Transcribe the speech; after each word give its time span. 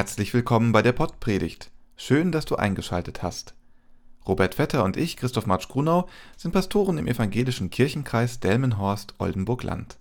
Herzlich 0.00 0.32
willkommen 0.32 0.72
bei 0.72 0.80
der 0.80 0.92
Pottpredigt. 0.92 1.70
Schön, 1.94 2.32
dass 2.32 2.46
du 2.46 2.56
eingeschaltet 2.56 3.22
hast. 3.22 3.54
Robert 4.26 4.54
Vetter 4.54 4.82
und 4.82 4.96
ich, 4.96 5.18
Christoph 5.18 5.44
Matsch 5.44 5.68
Grunau, 5.68 6.08
sind 6.38 6.52
Pastoren 6.52 6.96
im 6.96 7.06
evangelischen 7.06 7.68
Kirchenkreis 7.68 8.40
Delmenhorst-Oldenburg-Land. 8.40 9.98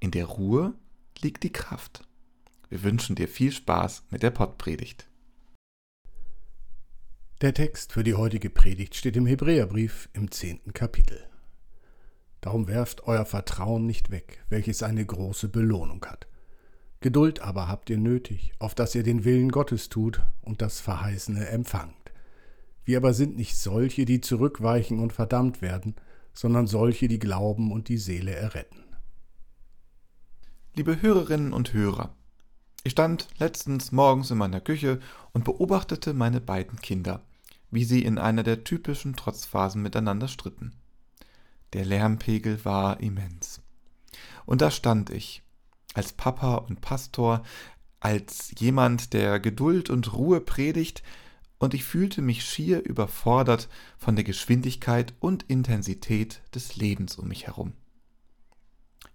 In 0.00 0.12
der 0.12 0.24
Ruhe 0.24 0.72
liegt 1.20 1.42
die 1.42 1.52
Kraft. 1.52 2.08
Wir 2.70 2.82
wünschen 2.84 3.14
dir 3.14 3.28
viel 3.28 3.52
Spaß 3.52 4.04
mit 4.08 4.22
der 4.22 4.30
Pottpredigt. 4.30 5.06
Der 7.42 7.52
Text 7.52 7.92
für 7.92 8.04
die 8.04 8.14
heutige 8.14 8.48
Predigt 8.48 8.94
steht 8.94 9.18
im 9.18 9.26
Hebräerbrief 9.26 10.08
im 10.14 10.30
zehnten 10.30 10.72
Kapitel. 10.72 11.22
Darum 12.40 12.66
werft 12.66 13.06
euer 13.06 13.26
Vertrauen 13.26 13.84
nicht 13.84 14.10
weg, 14.10 14.42
welches 14.48 14.82
eine 14.82 15.04
große 15.04 15.50
Belohnung 15.50 16.02
hat. 16.06 16.28
Geduld 17.02 17.40
aber 17.40 17.68
habt 17.68 17.90
ihr 17.90 17.98
nötig, 17.98 18.52
auf 18.58 18.74
dass 18.74 18.94
ihr 18.94 19.02
den 19.02 19.24
Willen 19.24 19.50
Gottes 19.50 19.88
tut 19.88 20.22
und 20.40 20.62
das 20.62 20.80
Verheißene 20.80 21.48
empfangt. 21.48 22.12
Wir 22.84 22.96
aber 22.96 23.12
sind 23.12 23.36
nicht 23.36 23.56
solche, 23.56 24.04
die 24.04 24.20
zurückweichen 24.20 24.98
und 25.00 25.12
verdammt 25.12 25.62
werden, 25.62 25.96
sondern 26.32 26.66
solche, 26.66 27.08
die 27.08 27.18
glauben 27.18 27.70
und 27.70 27.88
die 27.88 27.98
Seele 27.98 28.34
erretten. 28.34 28.82
Liebe 30.74 31.02
Hörerinnen 31.02 31.52
und 31.52 31.72
Hörer, 31.72 32.14
ich 32.84 32.92
stand 32.92 33.28
letztens 33.38 33.92
morgens 33.92 34.30
in 34.30 34.38
meiner 34.38 34.60
Küche 34.60 34.98
und 35.32 35.44
beobachtete 35.44 36.14
meine 36.14 36.40
beiden 36.40 36.80
Kinder, 36.80 37.20
wie 37.70 37.84
sie 37.84 38.02
in 38.02 38.18
einer 38.18 38.42
der 38.42 38.64
typischen 38.64 39.14
Trotzphasen 39.14 39.82
miteinander 39.82 40.28
stritten. 40.28 40.72
Der 41.74 41.84
Lärmpegel 41.84 42.64
war 42.64 43.00
immens. 43.00 43.60
Und 44.46 44.62
da 44.62 44.70
stand 44.70 45.10
ich, 45.10 45.42
als 45.94 46.12
Papa 46.12 46.56
und 46.56 46.80
Pastor, 46.80 47.42
als 48.00 48.52
jemand, 48.58 49.12
der 49.12 49.40
Geduld 49.40 49.90
und 49.90 50.12
Ruhe 50.12 50.40
predigt, 50.40 51.02
und 51.58 51.74
ich 51.74 51.84
fühlte 51.84 52.22
mich 52.22 52.44
schier 52.44 52.84
überfordert 52.84 53.68
von 53.96 54.16
der 54.16 54.24
Geschwindigkeit 54.24 55.14
und 55.20 55.44
Intensität 55.44 56.42
des 56.52 56.74
Lebens 56.74 57.16
um 57.16 57.28
mich 57.28 57.46
herum. 57.46 57.74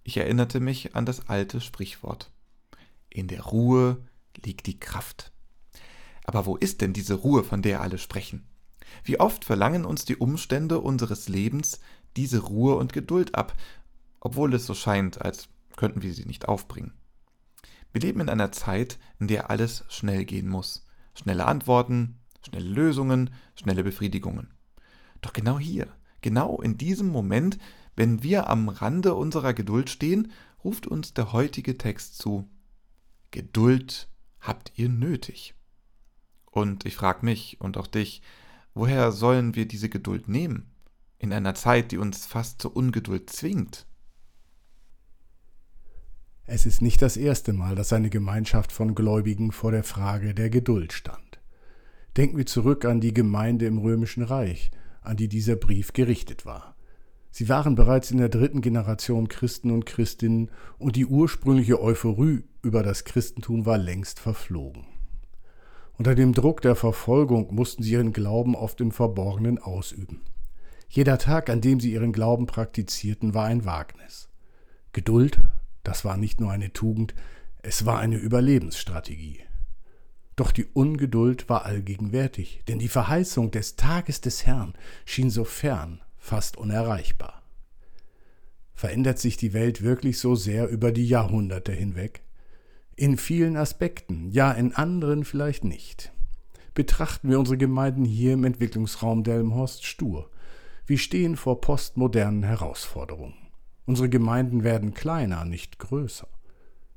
Ich 0.02 0.16
erinnerte 0.16 0.58
mich 0.58 0.96
an 0.96 1.04
das 1.04 1.28
alte 1.28 1.60
Sprichwort. 1.60 2.30
In 3.10 3.28
der 3.28 3.42
Ruhe 3.42 3.98
liegt 4.42 4.66
die 4.66 4.80
Kraft. 4.80 5.30
Aber 6.24 6.46
wo 6.46 6.56
ist 6.56 6.80
denn 6.80 6.94
diese 6.94 7.14
Ruhe, 7.14 7.44
von 7.44 7.60
der 7.60 7.82
alle 7.82 7.98
sprechen? 7.98 8.46
Wie 9.04 9.20
oft 9.20 9.44
verlangen 9.44 9.84
uns 9.84 10.06
die 10.06 10.16
Umstände 10.16 10.80
unseres 10.80 11.28
Lebens 11.28 11.80
diese 12.16 12.38
Ruhe 12.38 12.76
und 12.76 12.94
Geduld 12.94 13.34
ab, 13.34 13.54
obwohl 14.20 14.54
es 14.54 14.64
so 14.64 14.72
scheint, 14.72 15.20
als 15.20 15.48
könnten 15.78 16.02
wir 16.02 16.12
sie 16.12 16.26
nicht 16.26 16.48
aufbringen. 16.48 16.92
Wir 17.92 18.02
leben 18.02 18.20
in 18.20 18.28
einer 18.28 18.52
Zeit, 18.52 18.98
in 19.18 19.28
der 19.28 19.48
alles 19.48 19.84
schnell 19.88 20.24
gehen 20.24 20.48
muss. 20.48 20.84
Schnelle 21.14 21.46
Antworten, 21.46 22.18
schnelle 22.44 22.68
Lösungen, 22.68 23.30
schnelle 23.54 23.84
Befriedigungen. 23.84 24.52
Doch 25.20 25.32
genau 25.32 25.58
hier, 25.58 25.86
genau 26.20 26.60
in 26.60 26.76
diesem 26.76 27.08
Moment, 27.08 27.58
wenn 27.94 28.22
wir 28.22 28.50
am 28.50 28.68
Rande 28.68 29.14
unserer 29.14 29.54
Geduld 29.54 29.88
stehen, 29.88 30.32
ruft 30.64 30.86
uns 30.86 31.14
der 31.14 31.32
heutige 31.32 31.78
Text 31.78 32.18
zu. 32.18 32.48
Geduld 33.30 34.08
habt 34.40 34.72
ihr 34.74 34.88
nötig. 34.88 35.54
Und 36.50 36.86
ich 36.86 36.96
frage 36.96 37.24
mich 37.24 37.60
und 37.60 37.76
auch 37.76 37.86
dich, 37.86 38.22
woher 38.74 39.12
sollen 39.12 39.54
wir 39.54 39.68
diese 39.68 39.88
Geduld 39.88 40.28
nehmen? 40.28 40.72
In 41.18 41.32
einer 41.32 41.54
Zeit, 41.54 41.92
die 41.92 41.98
uns 41.98 42.26
fast 42.26 42.62
zur 42.62 42.76
Ungeduld 42.76 43.30
zwingt. 43.30 43.86
Es 46.50 46.64
ist 46.64 46.80
nicht 46.80 47.02
das 47.02 47.18
erste 47.18 47.52
Mal, 47.52 47.74
dass 47.74 47.92
eine 47.92 48.08
Gemeinschaft 48.08 48.72
von 48.72 48.94
Gläubigen 48.94 49.52
vor 49.52 49.70
der 49.70 49.84
Frage 49.84 50.32
der 50.32 50.48
Geduld 50.48 50.94
stand. 50.94 51.38
Denken 52.16 52.38
wir 52.38 52.46
zurück 52.46 52.86
an 52.86 53.02
die 53.02 53.12
Gemeinde 53.12 53.66
im 53.66 53.76
römischen 53.76 54.22
Reich, 54.22 54.70
an 55.02 55.18
die 55.18 55.28
dieser 55.28 55.56
Brief 55.56 55.92
gerichtet 55.92 56.46
war. 56.46 56.74
Sie 57.30 57.50
waren 57.50 57.74
bereits 57.74 58.10
in 58.10 58.16
der 58.16 58.30
dritten 58.30 58.62
Generation 58.62 59.28
Christen 59.28 59.70
und 59.70 59.84
Christinnen 59.84 60.50
und 60.78 60.96
die 60.96 61.04
ursprüngliche 61.04 61.82
Euphorie 61.82 62.44
über 62.62 62.82
das 62.82 63.04
Christentum 63.04 63.66
war 63.66 63.76
längst 63.76 64.18
verflogen. 64.18 64.86
Unter 65.98 66.14
dem 66.14 66.32
Druck 66.32 66.62
der 66.62 66.76
Verfolgung 66.76 67.54
mussten 67.54 67.82
sie 67.82 67.92
ihren 67.92 68.14
Glauben 68.14 68.56
oft 68.56 68.80
im 68.80 68.90
Verborgenen 68.90 69.58
ausüben. 69.58 70.22
Jeder 70.88 71.18
Tag, 71.18 71.50
an 71.50 71.60
dem 71.60 71.78
sie 71.78 71.92
ihren 71.92 72.12
Glauben 72.12 72.46
praktizierten, 72.46 73.34
war 73.34 73.44
ein 73.44 73.66
Wagnis. 73.66 74.30
Geduld 74.92 75.38
das 75.88 76.04
war 76.04 76.18
nicht 76.18 76.38
nur 76.38 76.52
eine 76.52 76.70
Tugend, 76.74 77.14
es 77.62 77.86
war 77.86 77.98
eine 77.98 78.18
Überlebensstrategie. 78.18 79.40
Doch 80.36 80.52
die 80.52 80.66
Ungeduld 80.66 81.48
war 81.48 81.64
allgegenwärtig, 81.64 82.62
denn 82.68 82.78
die 82.78 82.88
Verheißung 82.88 83.50
des 83.52 83.76
Tages 83.76 84.20
des 84.20 84.44
Herrn 84.44 84.74
schien 85.06 85.30
so 85.30 85.44
fern, 85.44 86.02
fast 86.18 86.58
unerreichbar. 86.58 87.42
Verändert 88.74 89.18
sich 89.18 89.38
die 89.38 89.54
Welt 89.54 89.80
wirklich 89.80 90.18
so 90.18 90.34
sehr 90.34 90.68
über 90.68 90.92
die 90.92 91.08
Jahrhunderte 91.08 91.72
hinweg? 91.72 92.20
In 92.94 93.16
vielen 93.16 93.56
Aspekten, 93.56 94.30
ja 94.30 94.52
in 94.52 94.74
anderen 94.74 95.24
vielleicht 95.24 95.64
nicht. 95.64 96.12
Betrachten 96.74 97.30
wir 97.30 97.38
unsere 97.38 97.56
Gemeinden 97.56 98.04
hier 98.04 98.34
im 98.34 98.44
Entwicklungsraum 98.44 99.24
Delmenhorst 99.24 99.86
stur. 99.86 100.30
Wir 100.84 100.98
stehen 100.98 101.36
vor 101.36 101.62
postmodernen 101.62 102.42
Herausforderungen. 102.42 103.47
Unsere 103.88 104.10
Gemeinden 104.10 104.64
werden 104.64 104.92
kleiner, 104.92 105.46
nicht 105.46 105.78
größer. 105.78 106.28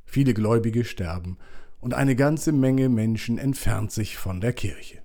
Viele 0.03 0.33
Gläubige 0.33 0.83
sterben 0.83 1.37
und 1.79 1.93
eine 1.93 2.17
ganze 2.17 2.51
Menge 2.51 2.89
Menschen 2.89 3.37
entfernt 3.37 3.93
sich 3.93 4.17
von 4.17 4.41
der 4.41 4.51
Kirche. 4.51 4.99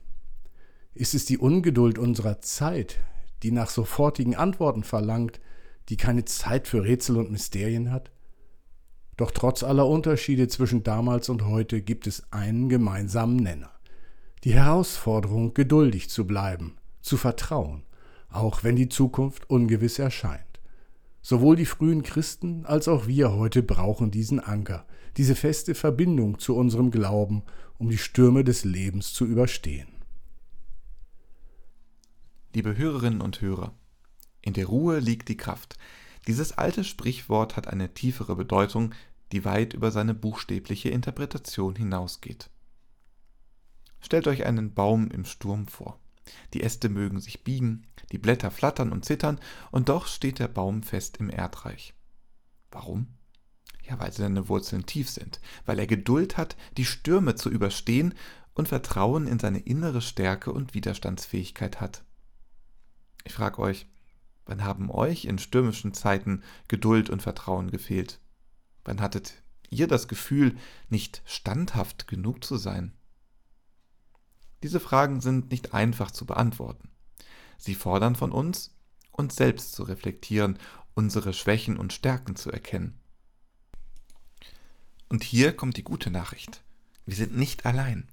Ist 0.94 1.14
es 1.14 1.26
die 1.26 1.38
Ungeduld 1.38 1.96
unserer 1.96 2.40
Zeit, 2.40 2.98
die 3.44 3.52
nach 3.52 3.70
sofortigen 3.70 4.34
Antworten 4.34 4.82
verlangt, 4.82 5.40
die 5.88 5.96
keine 5.96 6.24
Zeit 6.24 6.66
für 6.66 6.82
Rätsel 6.82 7.18
und 7.18 7.30
Mysterien 7.30 7.92
hat? 7.92 8.10
Doch 9.16 9.30
trotz 9.30 9.62
aller 9.62 9.86
Unterschiede 9.86 10.48
zwischen 10.48 10.82
damals 10.82 11.28
und 11.28 11.44
heute 11.44 11.82
gibt 11.82 12.08
es 12.08 12.32
einen 12.32 12.68
gemeinsamen 12.68 13.36
Nenner. 13.36 13.70
Die 14.42 14.54
Herausforderung, 14.54 15.54
geduldig 15.54 16.10
zu 16.10 16.26
bleiben, 16.26 16.78
zu 17.00 17.16
vertrauen, 17.16 17.84
auch 18.28 18.64
wenn 18.64 18.74
die 18.74 18.88
Zukunft 18.88 19.48
ungewiss 19.48 20.00
erscheint. 20.00 20.45
Sowohl 21.28 21.56
die 21.56 21.66
frühen 21.66 22.04
Christen 22.04 22.64
als 22.66 22.86
auch 22.86 23.08
wir 23.08 23.32
heute 23.32 23.64
brauchen 23.64 24.12
diesen 24.12 24.38
Anker, 24.38 24.86
diese 25.16 25.34
feste 25.34 25.74
Verbindung 25.74 26.38
zu 26.38 26.54
unserem 26.54 26.92
Glauben, 26.92 27.42
um 27.78 27.90
die 27.90 27.98
Stürme 27.98 28.44
des 28.44 28.62
Lebens 28.62 29.12
zu 29.12 29.24
überstehen. 29.24 29.88
Liebe 32.54 32.76
Hörerinnen 32.76 33.20
und 33.20 33.40
Hörer, 33.40 33.74
in 34.40 34.52
der 34.52 34.66
Ruhe 34.66 35.00
liegt 35.00 35.28
die 35.28 35.36
Kraft. 35.36 35.76
Dieses 36.28 36.52
alte 36.52 36.84
Sprichwort 36.84 37.56
hat 37.56 37.66
eine 37.66 37.92
tiefere 37.92 38.36
Bedeutung, 38.36 38.94
die 39.32 39.44
weit 39.44 39.74
über 39.74 39.90
seine 39.90 40.14
buchstäbliche 40.14 40.90
Interpretation 40.90 41.74
hinausgeht. 41.74 42.50
Stellt 44.00 44.28
euch 44.28 44.46
einen 44.46 44.74
Baum 44.74 45.10
im 45.10 45.24
Sturm 45.24 45.66
vor. 45.66 45.98
Die 46.54 46.62
Äste 46.62 46.88
mögen 46.88 47.20
sich 47.20 47.44
biegen, 47.44 47.86
die 48.12 48.18
Blätter 48.18 48.50
flattern 48.50 48.92
und 48.92 49.04
zittern, 49.04 49.40
und 49.70 49.88
doch 49.88 50.06
steht 50.06 50.38
der 50.38 50.48
Baum 50.48 50.82
fest 50.82 51.18
im 51.18 51.30
Erdreich. 51.30 51.94
Warum? 52.70 53.08
Ja, 53.82 53.98
weil 54.00 54.12
seine 54.12 54.48
Wurzeln 54.48 54.86
tief 54.86 55.08
sind, 55.08 55.40
weil 55.64 55.78
er 55.78 55.86
Geduld 55.86 56.36
hat, 56.36 56.56
die 56.76 56.84
Stürme 56.84 57.36
zu 57.36 57.50
überstehen 57.50 58.14
und 58.54 58.68
Vertrauen 58.68 59.26
in 59.26 59.38
seine 59.38 59.60
innere 59.60 60.00
Stärke 60.00 60.52
und 60.52 60.74
Widerstandsfähigkeit 60.74 61.80
hat. 61.80 62.04
Ich 63.24 63.32
frage 63.32 63.58
euch, 63.60 63.86
wann 64.44 64.64
haben 64.64 64.90
euch 64.90 65.26
in 65.26 65.38
stürmischen 65.38 65.94
Zeiten 65.94 66.42
Geduld 66.68 67.10
und 67.10 67.22
Vertrauen 67.22 67.70
gefehlt? 67.70 68.20
Wann 68.84 69.00
hattet 69.00 69.34
ihr 69.68 69.86
das 69.88 70.08
Gefühl, 70.08 70.56
nicht 70.88 71.22
standhaft 71.26 72.08
genug 72.08 72.44
zu 72.44 72.56
sein? 72.56 72.95
Diese 74.62 74.80
Fragen 74.80 75.20
sind 75.20 75.50
nicht 75.50 75.74
einfach 75.74 76.10
zu 76.10 76.26
beantworten. 76.26 76.90
Sie 77.58 77.74
fordern 77.74 78.16
von 78.16 78.32
uns, 78.32 78.74
uns 79.12 79.36
selbst 79.36 79.72
zu 79.72 79.82
reflektieren, 79.82 80.58
unsere 80.94 81.32
Schwächen 81.32 81.76
und 81.76 81.92
Stärken 81.92 82.36
zu 82.36 82.50
erkennen. 82.50 82.98
Und 85.08 85.22
hier 85.22 85.52
kommt 85.54 85.76
die 85.76 85.84
gute 85.84 86.10
Nachricht. 86.10 86.62
Wir 87.04 87.16
sind 87.16 87.36
nicht 87.36 87.66
allein. 87.66 88.08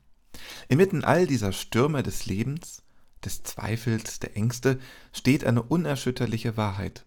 Inmitten 0.67 1.03
all 1.03 1.27
dieser 1.27 1.51
Stürme 1.51 2.03
des 2.03 2.25
Lebens, 2.25 2.83
des 3.23 3.43
Zweifels, 3.43 4.19
der 4.19 4.35
Ängste 4.35 4.79
steht 5.11 5.45
eine 5.45 5.63
unerschütterliche 5.63 6.57
Wahrheit. 6.57 7.05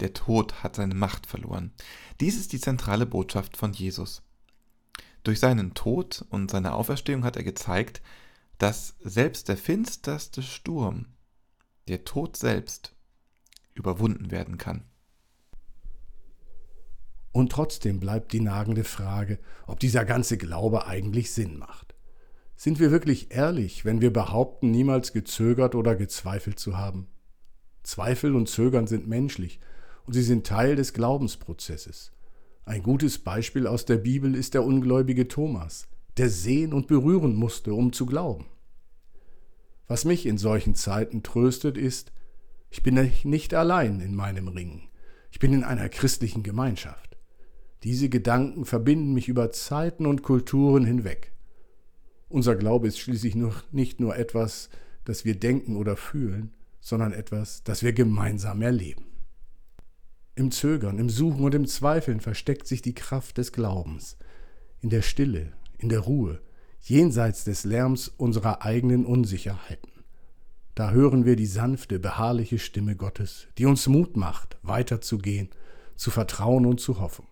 Der 0.00 0.12
Tod 0.12 0.62
hat 0.62 0.76
seine 0.76 0.94
Macht 0.94 1.26
verloren. 1.26 1.72
Dies 2.20 2.36
ist 2.36 2.52
die 2.52 2.60
zentrale 2.60 3.06
Botschaft 3.06 3.56
von 3.56 3.72
Jesus. 3.72 4.22
Durch 5.22 5.40
seinen 5.40 5.74
Tod 5.74 6.24
und 6.30 6.50
seine 6.50 6.74
Auferstehung 6.74 7.24
hat 7.24 7.36
er 7.36 7.44
gezeigt, 7.44 8.02
dass 8.58 8.96
selbst 9.00 9.48
der 9.48 9.56
finsterste 9.56 10.42
Sturm, 10.42 11.06
der 11.88 12.04
Tod 12.04 12.36
selbst, 12.36 12.94
überwunden 13.74 14.30
werden 14.30 14.58
kann. 14.58 14.84
Und 17.32 17.50
trotzdem 17.50 17.98
bleibt 17.98 18.32
die 18.32 18.40
nagende 18.40 18.84
Frage, 18.84 19.40
ob 19.66 19.80
dieser 19.80 20.04
ganze 20.04 20.38
Glaube 20.38 20.86
eigentlich 20.86 21.32
Sinn 21.32 21.58
macht. 21.58 21.94
Sind 22.54 22.78
wir 22.78 22.92
wirklich 22.92 23.32
ehrlich, 23.32 23.84
wenn 23.84 24.00
wir 24.00 24.12
behaupten, 24.12 24.70
niemals 24.70 25.12
gezögert 25.12 25.74
oder 25.74 25.96
gezweifelt 25.96 26.60
zu 26.60 26.78
haben? 26.78 27.08
Zweifel 27.82 28.36
und 28.36 28.48
Zögern 28.48 28.86
sind 28.86 29.08
menschlich 29.08 29.58
und 30.06 30.12
sie 30.12 30.22
sind 30.22 30.46
Teil 30.46 30.76
des 30.76 30.92
Glaubensprozesses. 30.92 32.12
Ein 32.64 32.82
gutes 32.82 33.18
Beispiel 33.18 33.66
aus 33.66 33.84
der 33.84 33.96
Bibel 33.96 34.34
ist 34.34 34.54
der 34.54 34.64
ungläubige 34.64 35.26
Thomas, 35.26 35.88
der 36.16 36.28
sehen 36.28 36.72
und 36.72 36.86
berühren 36.86 37.34
musste, 37.34 37.74
um 37.74 37.92
zu 37.92 38.06
glauben. 38.06 38.46
Was 39.86 40.04
mich 40.04 40.26
in 40.26 40.38
solchen 40.38 40.74
Zeiten 40.74 41.22
tröstet, 41.22 41.76
ist, 41.76 42.12
ich 42.70 42.82
bin 42.82 43.12
nicht 43.24 43.54
allein 43.54 44.00
in 44.00 44.14
meinem 44.14 44.48
Ringen. 44.48 44.88
Ich 45.30 45.38
bin 45.38 45.52
in 45.52 45.64
einer 45.64 45.88
christlichen 45.88 46.42
Gemeinschaft. 46.42 47.16
Diese 47.82 48.08
Gedanken 48.08 48.64
verbinden 48.64 49.12
mich 49.12 49.28
über 49.28 49.52
Zeiten 49.52 50.06
und 50.06 50.22
Kulturen 50.22 50.84
hinweg. 50.84 51.32
Unser 52.28 52.56
Glaube 52.56 52.88
ist 52.88 52.98
schließlich 52.98 53.34
nur, 53.34 53.54
nicht 53.70 54.00
nur 54.00 54.16
etwas, 54.16 54.70
das 55.04 55.24
wir 55.24 55.38
denken 55.38 55.76
oder 55.76 55.96
fühlen, 55.96 56.52
sondern 56.80 57.12
etwas, 57.12 57.62
das 57.62 57.82
wir 57.82 57.92
gemeinsam 57.92 58.62
erleben. 58.62 59.04
Im 60.34 60.50
Zögern, 60.50 60.98
im 60.98 61.10
Suchen 61.10 61.44
und 61.44 61.54
im 61.54 61.66
Zweifeln 61.66 62.20
versteckt 62.20 62.66
sich 62.66 62.82
die 62.82 62.94
Kraft 62.94 63.38
des 63.38 63.52
Glaubens. 63.52 64.16
In 64.80 64.90
der 64.90 65.02
Stille, 65.02 65.52
in 65.78 65.88
der 65.88 66.00
Ruhe, 66.00 66.40
jenseits 66.80 67.44
des 67.44 67.64
Lärms 67.64 68.08
unserer 68.08 68.62
eigenen 68.62 69.06
Unsicherheiten. 69.06 69.90
Da 70.74 70.90
hören 70.90 71.24
wir 71.24 71.36
die 71.36 71.46
sanfte, 71.46 71.98
beharrliche 71.98 72.58
Stimme 72.58 72.96
Gottes, 72.96 73.46
die 73.58 73.66
uns 73.66 73.86
Mut 73.86 74.16
macht, 74.16 74.58
weiterzugehen, 74.62 75.50
zu 75.96 76.10
vertrauen 76.10 76.66
und 76.66 76.80
zu 76.80 76.98
hoffen. 77.00 77.26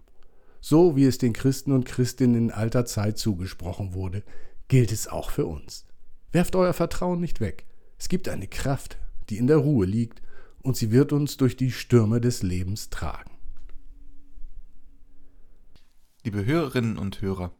So 0.60 0.94
wie 0.94 1.04
es 1.04 1.18
den 1.18 1.32
Christen 1.32 1.72
und 1.72 1.84
Christinnen 1.84 2.36
in 2.36 2.50
alter 2.52 2.86
Zeit 2.86 3.18
zugesprochen 3.18 3.94
wurde, 3.94 4.22
gilt 4.68 4.92
es 4.92 5.08
auch 5.08 5.30
für 5.30 5.46
uns. 5.46 5.86
Werft 6.30 6.54
euer 6.54 6.72
Vertrauen 6.72 7.20
nicht 7.20 7.40
weg. 7.40 7.66
Es 7.98 8.08
gibt 8.08 8.28
eine 8.28 8.46
Kraft, 8.46 8.96
die 9.28 9.38
in 9.38 9.48
der 9.48 9.58
Ruhe 9.58 9.86
liegt 9.86 10.22
und 10.62 10.76
sie 10.76 10.92
wird 10.92 11.12
uns 11.12 11.36
durch 11.36 11.56
die 11.56 11.72
Stürme 11.72 12.20
des 12.20 12.42
Lebens 12.42 12.90
tragen. 12.90 13.32
Liebe 16.24 16.44
Hörerinnen 16.44 16.98
und 16.98 17.20
Hörer, 17.20 17.52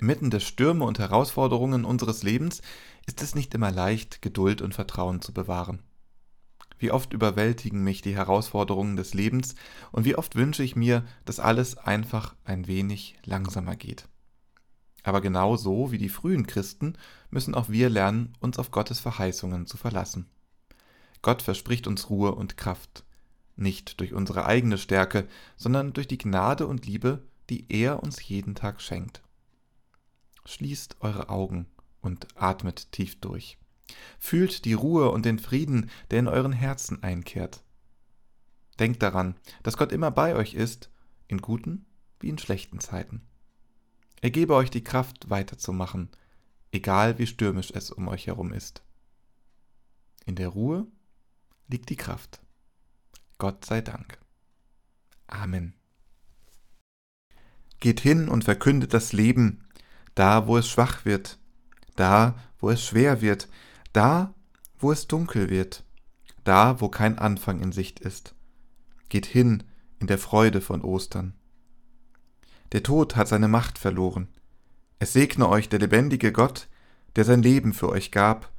inmitten 0.00 0.30
der 0.30 0.40
Stürme 0.40 0.84
und 0.84 0.98
Herausforderungen 0.98 1.84
unseres 1.84 2.22
Lebens 2.22 2.62
ist 3.06 3.22
es 3.22 3.34
nicht 3.34 3.54
immer 3.54 3.70
leicht, 3.70 4.22
Geduld 4.22 4.62
und 4.62 4.74
Vertrauen 4.74 5.22
zu 5.22 5.32
bewahren. 5.32 5.82
Wie 6.78 6.92
oft 6.92 7.12
überwältigen 7.12 7.82
mich 7.82 8.02
die 8.02 8.14
Herausforderungen 8.14 8.96
des 8.96 9.12
Lebens 9.12 9.56
und 9.90 10.04
wie 10.04 10.14
oft 10.14 10.36
wünsche 10.36 10.62
ich 10.62 10.76
mir, 10.76 11.04
dass 11.24 11.40
alles 11.40 11.76
einfach 11.76 12.36
ein 12.44 12.66
wenig 12.68 13.16
langsamer 13.24 13.74
geht. 13.74 14.08
Aber 15.02 15.20
genau 15.20 15.56
so 15.56 15.90
wie 15.90 15.98
die 15.98 16.08
frühen 16.08 16.46
Christen 16.46 16.94
müssen 17.30 17.54
auch 17.54 17.68
wir 17.68 17.88
lernen, 17.88 18.34
uns 18.40 18.58
auf 18.58 18.70
Gottes 18.70 19.00
Verheißungen 19.00 19.66
zu 19.66 19.76
verlassen. 19.76 20.26
Gott 21.22 21.42
verspricht 21.42 21.86
uns 21.86 22.10
Ruhe 22.10 22.34
und 22.34 22.56
Kraft, 22.56 23.04
nicht 23.56 23.98
durch 24.00 24.12
unsere 24.12 24.46
eigene 24.46 24.78
Stärke, 24.78 25.26
sondern 25.56 25.92
durch 25.92 26.06
die 26.06 26.18
Gnade 26.18 26.66
und 26.66 26.86
Liebe, 26.86 27.24
die 27.50 27.66
er 27.68 28.02
uns 28.02 28.28
jeden 28.28 28.54
Tag 28.54 28.80
schenkt. 28.80 29.22
Schließt 30.48 30.96
eure 31.00 31.28
Augen 31.28 31.66
und 32.00 32.26
atmet 32.34 32.90
tief 32.90 33.20
durch. 33.20 33.58
Fühlt 34.18 34.64
die 34.64 34.72
Ruhe 34.72 35.10
und 35.10 35.26
den 35.26 35.38
Frieden, 35.38 35.90
der 36.10 36.20
in 36.20 36.26
euren 36.26 36.52
Herzen 36.52 37.02
einkehrt. 37.02 37.62
Denkt 38.78 39.02
daran, 39.02 39.34
dass 39.62 39.76
Gott 39.76 39.92
immer 39.92 40.10
bei 40.10 40.34
euch 40.34 40.54
ist, 40.54 40.88
in 41.26 41.42
guten 41.42 41.84
wie 42.18 42.30
in 42.30 42.38
schlechten 42.38 42.80
Zeiten. 42.80 43.20
Er 44.22 44.30
gebe 44.30 44.54
euch 44.54 44.70
die 44.70 44.82
Kraft 44.82 45.28
weiterzumachen, 45.28 46.08
egal 46.72 47.18
wie 47.18 47.26
stürmisch 47.26 47.70
es 47.72 47.90
um 47.90 48.08
euch 48.08 48.26
herum 48.26 48.54
ist. 48.54 48.82
In 50.24 50.34
der 50.34 50.48
Ruhe 50.48 50.86
liegt 51.66 51.90
die 51.90 51.96
Kraft. 51.96 52.40
Gott 53.36 53.66
sei 53.66 53.82
Dank. 53.82 54.18
Amen. 55.26 55.74
Geht 57.80 58.00
hin 58.00 58.28
und 58.28 58.44
verkündet 58.44 58.92
das 58.92 59.12
Leben, 59.12 59.67
da 60.18 60.48
wo 60.48 60.56
es 60.56 60.68
schwach 60.68 61.04
wird, 61.04 61.38
da 61.94 62.34
wo 62.58 62.70
es 62.70 62.84
schwer 62.84 63.20
wird, 63.20 63.48
da 63.92 64.34
wo 64.80 64.90
es 64.90 65.06
dunkel 65.06 65.48
wird, 65.48 65.84
da 66.42 66.80
wo 66.80 66.88
kein 66.88 67.18
Anfang 67.18 67.60
in 67.60 67.70
Sicht 67.70 68.00
ist. 68.00 68.34
Geht 69.10 69.26
hin 69.26 69.62
in 70.00 70.08
der 70.08 70.18
Freude 70.18 70.60
von 70.60 70.82
Ostern. 70.82 71.34
Der 72.72 72.82
Tod 72.82 73.14
hat 73.14 73.28
seine 73.28 73.46
Macht 73.46 73.78
verloren. 73.78 74.26
Es 74.98 75.12
segne 75.12 75.48
euch 75.48 75.68
der 75.68 75.78
lebendige 75.78 76.32
Gott, 76.32 76.68
der 77.14 77.24
sein 77.24 77.40
Leben 77.42 77.72
für 77.72 77.88
euch 77.88 78.10
gab, 78.10 78.50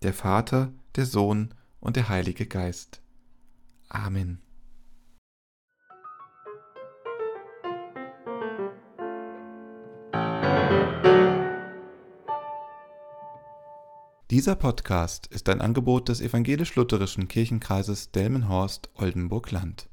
der 0.00 0.14
Vater, 0.14 0.72
der 0.94 1.04
Sohn 1.04 1.52
und 1.78 1.96
der 1.96 2.08
Heilige 2.08 2.46
Geist. 2.46 3.02
Amen. 3.90 4.45
Dieser 14.36 14.54
Podcast 14.54 15.28
ist 15.28 15.48
ein 15.48 15.62
Angebot 15.62 16.10
des 16.10 16.20
evangelisch-lutherischen 16.20 17.26
Kirchenkreises 17.26 18.10
Delmenhorst-Oldenburg-Land. 18.10 19.88